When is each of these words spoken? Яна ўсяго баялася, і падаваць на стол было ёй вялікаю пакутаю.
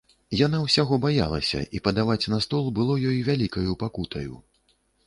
Яна 0.37 0.61
ўсяго 0.61 0.97
баялася, 1.03 1.61
і 1.77 1.83
падаваць 1.89 2.27
на 2.35 2.43
стол 2.49 2.73
было 2.81 2.99
ёй 3.13 3.25
вялікаю 3.33 3.81
пакутаю. 3.87 4.33